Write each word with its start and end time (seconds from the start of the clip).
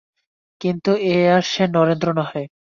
কিন্তু 0.61 0.91
এ 1.07 1.15
আর 1.35 1.43
সে 1.43 1.63
নরেন্দ্র 1.67 2.07
নহে। 2.13 2.43